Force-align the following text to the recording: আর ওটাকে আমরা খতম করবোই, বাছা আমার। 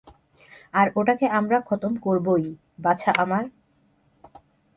আর 0.73 0.87
ওটাকে 0.95 1.25
আমরা 1.29 1.57
খতম 1.61 1.93
করবোই, 1.95 2.45
বাছা 2.79 3.11
আমার। 3.17 3.43